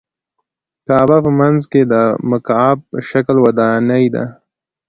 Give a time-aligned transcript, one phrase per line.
[0.87, 1.93] کعبه په منځ کې د
[2.31, 4.25] مکعب په شکل ودانۍ ده.